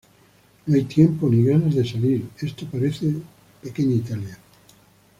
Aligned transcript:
No 0.65 0.73
hay 0.75 0.81
tiempo 0.85 1.29
ni 1.29 1.43
ganas 1.45 1.75
de 1.75 1.87
salir 1.87 2.25
esto 2.41 2.65
parece 2.71 3.13
little 3.63 3.93
italy 3.93 4.29